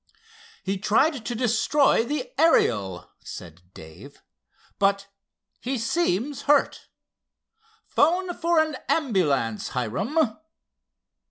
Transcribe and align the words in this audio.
"He 0.63 0.79
tried 0.79 1.27
to 1.27 1.35
destroy 1.35 2.03
the 2.03 2.31
Ariel," 2.39 3.11
said 3.23 3.61
Dave, 3.75 4.23
"but 4.79 5.05
he 5.59 5.77
seems 5.77 6.41
hurt. 6.49 6.87
Phone 7.85 8.33
for 8.35 8.57
an 8.59 8.77
ambulance, 8.89 9.67
Hiram." 9.67 10.39